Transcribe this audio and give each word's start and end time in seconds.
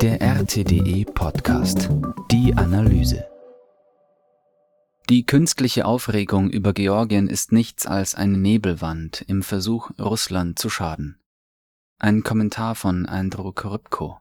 Der 0.00 0.22
RTDE 0.22 1.04
Podcast. 1.04 1.90
Die 2.30 2.54
Analyse. 2.54 3.26
Die 5.10 5.26
künstliche 5.26 5.84
Aufregung 5.84 6.48
über 6.48 6.72
Georgien 6.72 7.28
ist 7.28 7.52
nichts 7.52 7.86
als 7.86 8.14
eine 8.14 8.38
Nebelwand 8.38 9.24
im 9.28 9.42
Versuch, 9.42 9.90
Russland 9.98 10.58
zu 10.58 10.70
schaden. 10.70 11.18
Ein 11.98 12.22
Kommentar 12.22 12.76
von 12.76 13.04
Andrew 13.04 13.52
Korypko. 13.52 14.18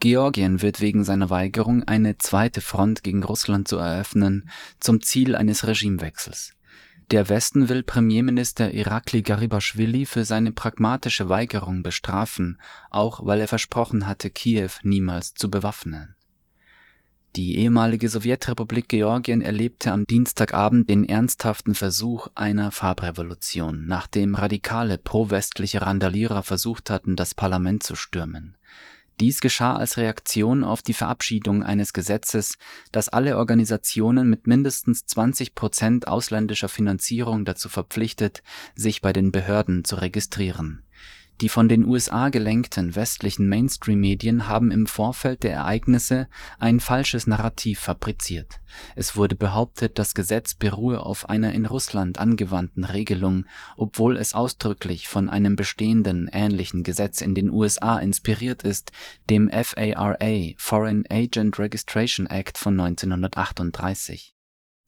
Georgien 0.00 0.62
wird 0.62 0.80
wegen 0.80 1.04
seiner 1.04 1.28
Weigerung, 1.28 1.82
eine 1.84 2.16
zweite 2.16 2.62
Front 2.62 3.02
gegen 3.02 3.24
Russland 3.24 3.68
zu 3.68 3.76
eröffnen, 3.76 4.48
zum 4.80 5.02
Ziel 5.02 5.36
eines 5.36 5.66
Regimewechsels. 5.66 6.55
Der 7.12 7.28
Westen 7.28 7.68
will 7.68 7.84
Premierminister 7.84 8.74
Irakli 8.74 9.22
Garibashvili 9.22 10.06
für 10.06 10.24
seine 10.24 10.50
pragmatische 10.50 11.28
Weigerung 11.28 11.84
bestrafen, 11.84 12.60
auch 12.90 13.24
weil 13.24 13.40
er 13.40 13.46
versprochen 13.46 14.08
hatte, 14.08 14.28
Kiew 14.28 14.70
niemals 14.82 15.34
zu 15.34 15.48
bewaffnen. 15.48 16.16
Die 17.36 17.58
ehemalige 17.58 18.08
Sowjetrepublik 18.08 18.88
Georgien 18.88 19.40
erlebte 19.40 19.92
am 19.92 20.04
Dienstagabend 20.06 20.90
den 20.90 21.04
ernsthaften 21.04 21.76
Versuch 21.76 22.26
einer 22.34 22.72
Farbrevolution, 22.72 23.86
nachdem 23.86 24.34
radikale 24.34 24.98
pro-westliche 24.98 25.82
Randalierer 25.82 26.42
versucht 26.42 26.90
hatten, 26.90 27.14
das 27.14 27.34
Parlament 27.34 27.84
zu 27.84 27.94
stürmen. 27.94 28.56
Dies 29.18 29.40
geschah 29.40 29.76
als 29.76 29.96
Reaktion 29.96 30.62
auf 30.62 30.82
die 30.82 30.92
Verabschiedung 30.92 31.62
eines 31.62 31.94
Gesetzes, 31.94 32.58
das 32.92 33.08
alle 33.08 33.38
Organisationen 33.38 34.28
mit 34.28 34.46
mindestens 34.46 35.06
20 35.06 35.54
Prozent 35.54 36.06
ausländischer 36.06 36.68
Finanzierung 36.68 37.46
dazu 37.46 37.70
verpflichtet, 37.70 38.42
sich 38.74 39.00
bei 39.00 39.14
den 39.14 39.32
Behörden 39.32 39.84
zu 39.84 39.96
registrieren 39.96 40.82
die 41.40 41.48
von 41.48 41.68
den 41.68 41.84
USA 41.84 42.28
gelenkten 42.28 42.94
westlichen 42.94 43.48
Mainstream-Medien 43.48 44.48
haben 44.48 44.70
im 44.70 44.86
Vorfeld 44.86 45.42
der 45.42 45.52
Ereignisse 45.52 46.28
ein 46.58 46.80
falsches 46.80 47.26
Narrativ 47.26 47.80
fabriziert. 47.80 48.60
Es 48.94 49.16
wurde 49.16 49.36
behauptet, 49.36 49.98
das 49.98 50.14
Gesetz 50.14 50.54
beruhe 50.54 51.00
auf 51.00 51.28
einer 51.28 51.52
in 51.52 51.66
Russland 51.66 52.18
angewandten 52.18 52.84
Regelung, 52.84 53.46
obwohl 53.76 54.16
es 54.16 54.34
ausdrücklich 54.34 55.08
von 55.08 55.28
einem 55.28 55.56
bestehenden 55.56 56.28
ähnlichen 56.32 56.82
Gesetz 56.82 57.20
in 57.20 57.34
den 57.34 57.50
USA 57.50 57.98
inspiriert 57.98 58.62
ist, 58.62 58.92
dem 59.28 59.50
FARA 59.50 60.16
(Foreign 60.58 61.04
Agent 61.10 61.58
Registration 61.58 62.26
Act) 62.26 62.58
von 62.58 62.78
1938 62.78 64.35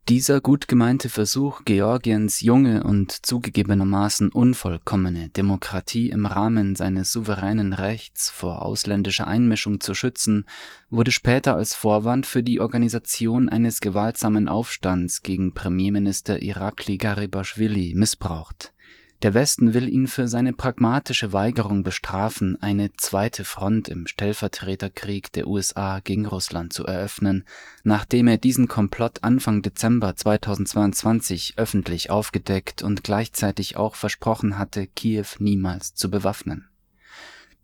dieser 0.08 0.40
gut 0.40 0.68
gemeinte 0.68 1.10
Versuch, 1.10 1.66
Georgiens 1.66 2.40
junge 2.40 2.82
und 2.82 3.12
zugegebenermaßen 3.26 4.30
unvollkommene 4.30 5.28
Demokratie 5.28 6.08
im 6.08 6.24
Rahmen 6.24 6.76
seines 6.76 7.12
souveränen 7.12 7.74
Rechts 7.74 8.30
vor 8.30 8.62
ausländischer 8.62 9.26
Einmischung 9.26 9.80
zu 9.80 9.92
schützen, 9.92 10.46
wurde 10.88 11.10
später 11.10 11.56
als 11.56 11.74
Vorwand 11.74 12.24
für 12.24 12.42
die 12.42 12.58
Organisation 12.58 13.50
eines 13.50 13.80
gewaltsamen 13.80 14.48
Aufstands 14.48 15.22
gegen 15.22 15.52
Premierminister 15.52 16.40
Irakli 16.40 16.96
Garibashvili 16.96 17.92
missbraucht 17.94 18.72
der 19.22 19.34
Westen 19.34 19.74
will 19.74 19.88
ihn 19.88 20.06
für 20.06 20.28
seine 20.28 20.52
pragmatische 20.52 21.32
Weigerung 21.32 21.82
bestrafen, 21.82 22.56
eine 22.62 22.92
zweite 22.96 23.44
Front 23.44 23.88
im 23.88 24.06
Stellvertreterkrieg 24.06 25.32
der 25.32 25.48
USA 25.48 25.98
gegen 25.98 26.26
Russland 26.26 26.72
zu 26.72 26.86
eröffnen, 26.86 27.44
nachdem 27.82 28.28
er 28.28 28.38
diesen 28.38 28.68
Komplott 28.68 29.24
Anfang 29.24 29.62
Dezember 29.62 30.14
2022 30.14 31.54
öffentlich 31.56 32.10
aufgedeckt 32.10 32.82
und 32.82 33.02
gleichzeitig 33.02 33.76
auch 33.76 33.96
versprochen 33.96 34.56
hatte, 34.56 34.86
Kiew 34.86 35.26
niemals 35.40 35.94
zu 35.94 36.10
bewaffnen 36.10 36.68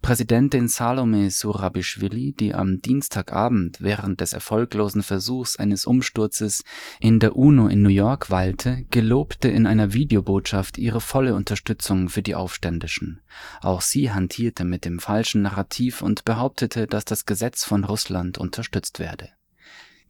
Präsidentin 0.05 0.69
Salome 0.69 1.31
Zurabischwili, 1.31 2.35
die 2.39 2.53
am 2.53 2.83
Dienstagabend 2.83 3.81
während 3.81 4.21
des 4.21 4.35
erfolglosen 4.35 5.03
Versuchs 5.03 5.57
eines 5.57 5.87
Umsturzes 5.87 6.63
in 7.01 7.21
der 7.21 7.37
UNO 7.37 7.69
in 7.69 7.81
New 7.81 7.89
York 7.89 8.31
weilte, 8.31 8.85
gelobte 8.91 9.49
in 9.49 9.67
einer 9.67 9.95
Videobotschaft 9.95 10.77
ihre 10.77 11.01
volle 11.01 11.35
Unterstützung 11.35 12.11
für 12.11 12.21
die 12.21 12.35
Aufständischen. 12.35 13.23
Auch 13.63 13.81
sie 13.81 14.13
hantierte 14.13 14.67
mit 14.67 14.85
dem 14.85 14.99
falschen 14.99 15.41
Narrativ 15.41 16.03
und 16.03 16.27
behauptete, 16.27 16.87
dass 16.87 17.07
das 17.07 17.25
Gesetz 17.25 17.65
von 17.65 17.83
Russland 17.85 18.37
unterstützt 18.37 18.99
werde 18.99 19.31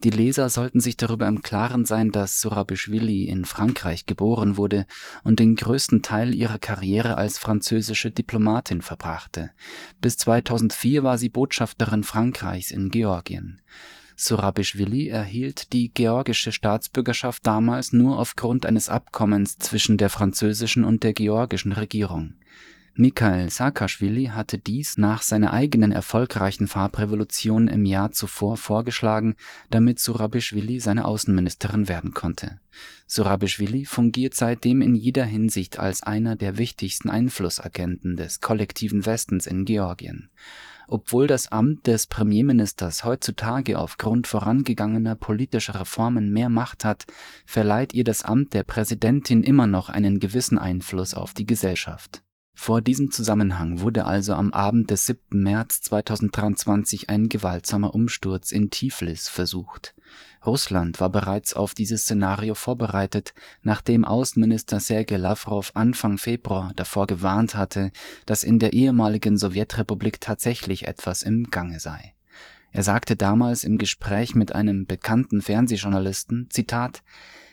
die 0.03 0.11
Leser 0.11 0.51
sollten 0.51 0.81
sich 0.81 0.97
darüber 0.97 1.27
im 1.29 1.43
Klaren 1.43 1.87
sein, 1.87 2.11
dass 2.11 2.41
Surabischwili 2.41 3.25
in 3.25 3.45
Frankreich 3.45 4.07
geboren 4.07 4.57
wurde 4.57 4.87
und 5.23 5.41
den 5.41 5.57
größten 5.57 6.03
Teil 6.03 6.35
ihrer 6.35 6.59
Karriere 6.59 7.17
als 7.17 7.39
französische 7.39 8.11
Diplomatin 8.11 8.83
verbrachte. 8.83 9.51
Bis 10.01 10.19
2004 10.19 11.03
war 11.05 11.17
sie 11.17 11.31
Botschafterin 11.31 12.05
Frankreichs 12.05 12.71
in 12.71 12.91
Georgien. 12.91 13.63
Surabischwili 14.17 15.09
erhielt 15.09 15.73
die 15.73 15.93
georgische 15.93 16.53
Staatsbürgerschaft 16.53 17.47
damals 17.47 17.93
nur 17.93 18.19
aufgrund 18.19 18.67
eines 18.67 18.89
Abkommens 18.89 19.59
zwischen 19.59 19.97
der 19.97 20.11
französischen 20.11 20.85
und 20.85 21.03
der 21.03 21.15
georgischen 21.15 21.73
Regierung 21.73 22.35
Mikhail 22.97 23.51
Saakaschwili 23.51 24.27
hatte 24.27 24.57
dies 24.57 24.99
nach 24.99 25.23
seiner 25.23 25.53
eigenen 25.53 25.91
erfolgreichen 25.91 26.69
Farbrevolution 26.69 27.67
im 27.67 27.85
Jahr 27.87 28.13
zuvor 28.13 28.57
vorgeschlagen, 28.57 29.35
damit 29.69 29.99
Surabischwili 29.99 30.79
seine 30.79 31.05
Außenministerin 31.05 31.89
werden 31.89 32.15
konnte. 32.15 32.61
Surabischwili 33.09 33.85
fungiert 33.85 34.35
seitdem 34.35 34.81
in 34.81 34.95
jeder 34.95 35.25
Hinsicht 35.25 35.81
als 35.81 36.05
einer 36.05 36.37
der 36.37 36.57
wichtigsten 36.57 37.11
Einflussagenten 37.11 38.17
des 38.17 38.41
kollektiven 38.41 39.05
Westens 39.05 39.49
in 39.49 39.65
Georgien. 39.65 40.31
Obwohl 40.87 41.27
das 41.27 41.51
Amt 41.51 41.89
des 41.89 42.07
Premierministers 42.07 43.05
heutzutage 43.05 43.77
aufgrund 43.77 44.29
vorangegangener 44.29 45.17
politischer 45.17 45.81
Reformen 45.81 46.33
mehr 46.33 46.49
Macht 46.49 46.85
hat, 46.85 47.07
verleiht 47.45 47.93
ihr 47.93 48.05
das 48.05 48.23
Amt 48.23 48.55
der 48.55 48.63
Präsidentin 48.63 49.43
immer 49.43 49.67
noch 49.67 49.89
einen 49.89 50.21
gewissen 50.21 50.59
Einfluss 50.59 51.15
auf 51.15 51.35
die 51.35 51.47
Gesellschaft 51.47 52.24
vor 52.55 52.81
diesem 52.81 53.11
Zusammenhang 53.11 53.81
wurde 53.81 54.07
also 54.07 54.35
am 54.35 54.53
Abend 54.53 54.91
des 54.91 55.07
7. 55.07 55.43
März 55.43 55.83
2023 55.83 57.11
ein 57.11 57.29
gewaltsamer 57.29 57.95
Umsturz 57.95 58.53
in 58.53 58.71
Tiflis 58.71 59.29
versucht. 59.29 59.95
Russland 60.47 61.01
war 61.01 61.11
bereits 61.11 61.55
auf 61.55 61.75
dieses 61.75 62.03
Szenario 62.03 62.55
vorbereitet, 62.55 63.35
nachdem 63.63 64.05
Außenminister 64.05 64.79
Sergei 64.79 65.17
Lavrov 65.17 65.73
Anfang 65.75 66.19
Februar 66.19 66.73
davor 66.77 67.07
gewarnt 67.07 67.55
hatte, 67.55 67.91
dass 68.27 68.45
in 68.45 68.59
der 68.59 68.73
ehemaligen 68.73 69.37
Sowjetrepublik 69.37 70.21
tatsächlich 70.21 70.87
etwas 70.87 71.23
im 71.23 71.51
Gange 71.51 71.81
sei 71.81 72.14
er 72.75 72.83
sagte 72.83 73.15
damals 73.15 73.63
im 73.63 73.79
Gespräch 73.79 74.35
mit 74.35 74.53
einem 74.53 74.85
bekannten 74.85 75.41
Fernsehjournalisten, 75.41 76.49
Zitat, 76.51 77.05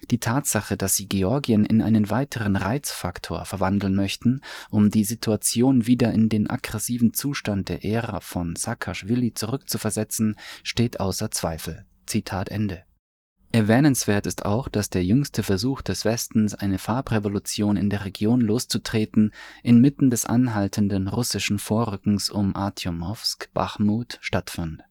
die 0.09 0.17
Tatsache, 0.17 0.77
dass 0.77 0.95
sie 0.95 1.07
Georgien 1.07 1.63
in 1.63 1.83
einen 1.83 2.09
weiteren 2.09 2.55
Reizfaktor 2.55 3.45
verwandeln 3.45 3.93
möchten, 3.93 4.41
um 4.71 4.89
die 4.89 5.03
Situation 5.03 5.85
wieder 5.85 6.11
in 6.11 6.27
den 6.27 6.49
aggressiven 6.49 7.13
Zustand 7.13 7.69
der 7.69 7.85
Ära 7.85 8.19
von 8.19 8.55
Saakashvili 8.55 9.35
zurückzuversetzen, 9.35 10.37
steht 10.63 10.99
außer 10.99 11.29
Zweifel. 11.29 11.85
Zitat 12.07 12.49
Ende. 12.49 12.81
Erwähnenswert 13.51 14.25
ist 14.25 14.43
auch, 14.43 14.69
dass 14.69 14.89
der 14.89 15.05
jüngste 15.05 15.43
Versuch 15.43 15.83
des 15.83 16.03
Westens, 16.03 16.55
eine 16.55 16.79
Farbrevolution 16.79 17.77
in 17.77 17.91
der 17.91 18.05
Region 18.05 18.41
loszutreten, 18.41 19.33
inmitten 19.61 20.09
des 20.09 20.25
anhaltenden 20.25 21.07
russischen 21.07 21.59
Vorrückens 21.59 22.31
um 22.31 22.55
Artjomowsk, 22.55 23.53
Bachmut 23.53 24.17
stattfand 24.21 24.83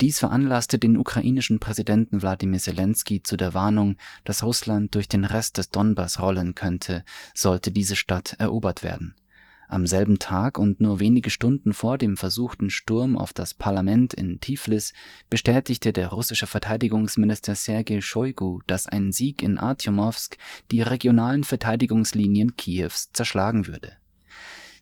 dies 0.00 0.18
veranlasste 0.18 0.78
den 0.78 0.96
ukrainischen 0.96 1.58
Präsidenten 1.58 2.22
Wladimir 2.22 2.60
Zelensky 2.60 3.22
zu 3.22 3.36
der 3.36 3.54
Warnung, 3.54 3.96
dass 4.24 4.42
Russland 4.42 4.94
durch 4.94 5.08
den 5.08 5.24
Rest 5.24 5.58
des 5.58 5.70
Donbass 5.70 6.20
rollen 6.20 6.54
könnte, 6.54 7.04
sollte 7.34 7.70
diese 7.70 7.96
Stadt 7.96 8.36
erobert 8.38 8.82
werden. 8.82 9.14
Am 9.68 9.86
selben 9.86 10.18
Tag 10.18 10.58
und 10.58 10.80
nur 10.80 11.00
wenige 11.00 11.30
Stunden 11.30 11.72
vor 11.72 11.98
dem 11.98 12.16
versuchten 12.16 12.70
Sturm 12.70 13.18
auf 13.18 13.32
das 13.32 13.52
Parlament 13.52 14.14
in 14.14 14.38
Tiflis 14.38 14.92
bestätigte 15.28 15.92
der 15.92 16.08
russische 16.08 16.46
Verteidigungsminister 16.46 17.56
Sergei 17.56 18.00
Shoigu, 18.00 18.60
dass 18.68 18.86
ein 18.86 19.10
Sieg 19.10 19.42
in 19.42 19.58
Artjomowsk 19.58 20.38
die 20.70 20.82
regionalen 20.82 21.42
Verteidigungslinien 21.42 22.56
Kiews 22.56 23.10
zerschlagen 23.12 23.66
würde 23.66 23.96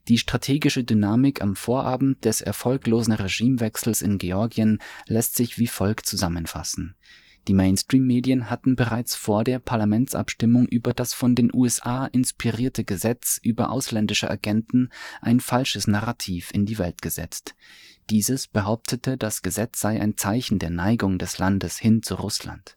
die 0.08 0.18
strategische 0.18 0.84
Dynamik 0.84 1.40
am 1.40 1.56
Vorabend 1.56 2.24
des 2.24 2.40
erfolglosen 2.40 3.12
Regimewechsels 3.12 4.02
in 4.02 4.18
Georgien 4.18 4.78
lässt 5.06 5.36
sich 5.36 5.58
wie 5.58 5.66
folgt 5.66 6.06
zusammenfassen. 6.06 6.94
Die 7.46 7.54
Mainstream-Medien 7.54 8.48
hatten 8.48 8.74
bereits 8.74 9.14
vor 9.14 9.44
der 9.44 9.58
Parlamentsabstimmung 9.58 10.66
über 10.66 10.94
das 10.94 11.12
von 11.12 11.34
den 11.34 11.50
USA 11.52 12.06
inspirierte 12.06 12.84
Gesetz 12.84 13.38
über 13.42 13.70
ausländische 13.70 14.30
Agenten 14.30 14.88
ein 15.20 15.40
falsches 15.40 15.86
Narrativ 15.86 16.50
in 16.54 16.64
die 16.64 16.78
Welt 16.78 17.02
gesetzt. 17.02 17.54
Dieses 18.08 18.46
behauptete, 18.46 19.18
das 19.18 19.42
Gesetz 19.42 19.80
sei 19.80 20.00
ein 20.00 20.16
Zeichen 20.16 20.58
der 20.58 20.70
Neigung 20.70 21.18
des 21.18 21.36
Landes 21.38 21.78
hin 21.78 22.02
zu 22.02 22.14
Russland 22.14 22.76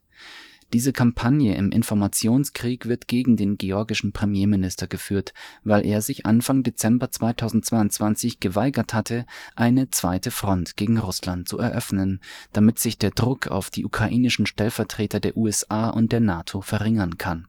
Diese 0.74 0.92
Kampagne 0.92 1.56
im 1.56 1.72
Informationskrieg 1.72 2.88
wird 2.88 3.08
gegen 3.08 3.38
den 3.38 3.58
georgischen 3.58 4.12
Premierminister 4.12 4.88
geführt, 4.88 5.34
weil 5.64 5.86
er 5.86 6.02
sich 6.02 6.26
Anfang 6.26 6.62
Dezember 6.62 7.10
2022 7.10 8.42
geweigert 8.42 8.94
hatte, 8.94 9.26
eine 9.56 9.90
zweite 9.92 10.30
Front 10.30 10.76
gegen 10.76 10.98
Russland 10.98 11.48
zu 11.48 11.58
eröffnen, 11.58 12.20
damit 12.52 12.80
sich 12.80 12.98
der 12.98 13.12
Druck 13.12 13.48
auf 13.48 13.70
die 13.70 13.86
ukrainischen 13.86 14.46
Stellvertreter 14.46 15.22
der 15.22 15.38
USA 15.38 15.90
und 15.90 16.12
der 16.12 16.20
NATO 16.20 16.60
verringern 16.60 17.18
kann. 17.18 17.48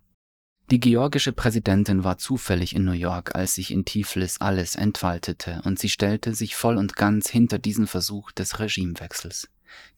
Die 0.71 0.79
georgische 0.81 1.32
Präsidentin 1.32 2.05
war 2.05 2.19
zufällig 2.19 2.76
in 2.76 2.85
New 2.85 2.93
York, 2.93 3.35
als 3.35 3.55
sich 3.55 3.73
in 3.73 3.85
Tiflis 3.85 4.41
alles 4.41 4.76
entfaltete, 4.76 5.62
und 5.64 5.79
sie 5.79 5.88
stellte 5.88 6.35
sich 6.35 6.55
voll 6.55 6.76
und 6.76 6.94
ganz 6.94 7.29
hinter 7.29 7.59
diesen 7.59 7.87
Versuch 7.87 8.31
des 8.32 8.61
Regimewechsels. 8.61 9.49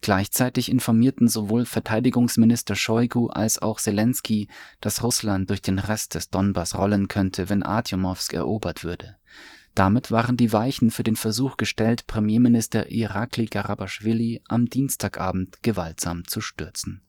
Gleichzeitig 0.00 0.70
informierten 0.70 1.28
sowohl 1.28 1.66
Verteidigungsminister 1.66 2.74
Shoigu 2.74 3.28
als 3.28 3.60
auch 3.60 3.80
Zelensky, 3.80 4.48
dass 4.80 5.02
Russland 5.02 5.50
durch 5.50 5.62
den 5.62 5.78
Rest 5.78 6.14
des 6.14 6.30
Donbass 6.30 6.76
rollen 6.76 7.08
könnte, 7.08 7.48
wenn 7.48 7.62
Artjomowsk 7.62 8.32
erobert 8.32 8.84
würde. 8.84 9.16
Damit 9.74 10.10
waren 10.10 10.36
die 10.36 10.52
Weichen 10.52 10.90
für 10.90 11.02
den 11.04 11.16
Versuch 11.16 11.56
gestellt, 11.56 12.06
Premierminister 12.06 12.90
Irakli 12.90 13.46
Garabaschwili 13.46 14.42
am 14.48 14.66
Dienstagabend 14.66 15.62
gewaltsam 15.62 16.26
zu 16.26 16.40
stürzen. 16.40 17.02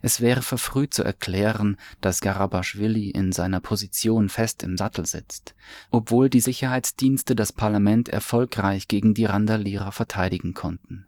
Es 0.00 0.20
wäre 0.20 0.42
verfrüht 0.42 0.94
zu 0.94 1.02
erklären, 1.02 1.76
dass 2.00 2.20
Garabaschwili 2.20 3.10
in 3.10 3.32
seiner 3.32 3.60
Position 3.60 4.28
fest 4.28 4.62
im 4.62 4.76
Sattel 4.76 5.06
sitzt, 5.06 5.54
obwohl 5.90 6.30
die 6.30 6.40
Sicherheitsdienste 6.40 7.34
das 7.34 7.52
Parlament 7.52 8.08
erfolgreich 8.08 8.86
gegen 8.86 9.14
die 9.14 9.24
Randalierer 9.24 9.90
verteidigen 9.92 10.54
konnten 10.54 11.07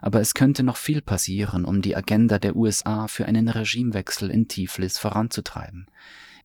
aber 0.00 0.20
es 0.20 0.34
könnte 0.34 0.62
noch 0.62 0.76
viel 0.76 1.02
passieren, 1.02 1.64
um 1.64 1.82
die 1.82 1.96
Agenda 1.96 2.38
der 2.38 2.56
USA 2.56 3.08
für 3.08 3.26
einen 3.26 3.48
Regimewechsel 3.48 4.30
in 4.30 4.48
Tiflis 4.48 4.98
voranzutreiben. 4.98 5.86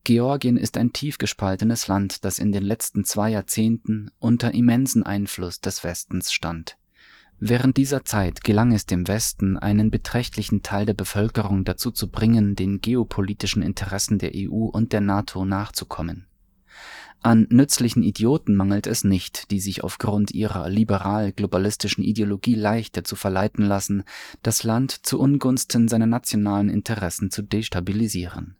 Georgien 0.03 0.57
ist 0.57 0.77
ein 0.77 0.93
tief 0.93 1.17
gespaltenes 1.17 1.87
Land, 1.87 2.25
das 2.25 2.37
in 2.37 2.51
den 2.51 2.63
letzten 2.63 3.05
zwei 3.05 3.31
Jahrzehnten 3.31 4.11
unter 4.19 4.53
immensen 4.53 5.03
Einfluss 5.03 5.61
des 5.61 5.83
Westens 5.83 6.31
stand. 6.31 6.77
Während 7.39 7.75
dieser 7.75 8.05
Zeit 8.05 8.43
gelang 8.43 8.71
es 8.71 8.85
dem 8.85 9.07
Westen, 9.07 9.57
einen 9.57 9.91
beträchtlichen 9.91 10.61
Teil 10.61 10.85
der 10.85 10.93
Bevölkerung 10.93 11.65
dazu 11.65 11.91
zu 11.91 12.09
bringen, 12.09 12.55
den 12.55 12.81
geopolitischen 12.81 13.61
Interessen 13.61 14.19
der 14.19 14.31
EU 14.35 14.65
und 14.65 14.93
der 14.93 15.01
NATO 15.01 15.43
nachzukommen. 15.43 16.27
An 17.25 17.47
nützlichen 17.49 18.03
Idioten 18.03 18.55
mangelt 18.55 18.85
es 18.85 19.03
nicht, 19.03 19.49
die 19.49 19.59
sich 19.59 19.83
aufgrund 19.83 20.29
ihrer 20.29 20.69
liberal-globalistischen 20.69 22.03
Ideologie 22.03 22.53
leichter 22.53 23.03
zu 23.03 23.15
verleiten 23.15 23.65
lassen, 23.65 24.03
das 24.43 24.61
Land 24.61 24.91
zu 25.07 25.19
Ungunsten 25.19 25.87
seiner 25.87 26.05
nationalen 26.05 26.69
Interessen 26.69 27.31
zu 27.31 27.41
destabilisieren. 27.41 28.57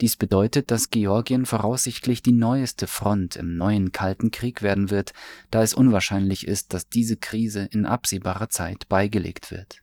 Dies 0.00 0.16
bedeutet, 0.16 0.70
dass 0.70 0.88
Georgien 0.88 1.44
voraussichtlich 1.44 2.22
die 2.22 2.32
neueste 2.32 2.86
Front 2.86 3.36
im 3.36 3.58
neuen 3.58 3.92
Kalten 3.92 4.30
Krieg 4.30 4.62
werden 4.62 4.88
wird, 4.88 5.12
da 5.50 5.62
es 5.62 5.74
unwahrscheinlich 5.74 6.46
ist, 6.48 6.72
dass 6.72 6.88
diese 6.88 7.18
Krise 7.18 7.68
in 7.70 7.84
absehbarer 7.84 8.48
Zeit 8.48 8.88
beigelegt 8.88 9.50
wird 9.50 9.82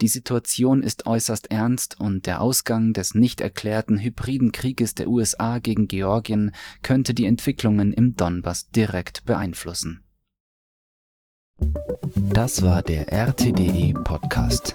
die 0.00 0.08
Situation 0.08 0.82
ist 0.82 1.06
äußerst 1.06 1.50
ernst 1.50 2.00
und 2.00 2.26
der 2.26 2.40
Ausgang 2.40 2.92
des 2.92 3.14
nicht 3.14 3.40
erklärten 3.40 3.98
hybriden 3.98 4.52
Krieges 4.52 4.94
der 4.94 5.08
USA 5.08 5.58
gegen 5.58 5.88
Georgien 5.88 6.52
könnte 6.82 7.14
die 7.14 7.26
Entwicklungen 7.26 7.92
im 7.92 8.16
Donbass 8.16 8.70
direkt 8.70 9.24
beeinflussen. 9.24 10.02
Das 12.32 12.62
war 12.62 12.82
der 12.82 13.12
RTDE 13.12 13.92
Podcast. 14.02 14.74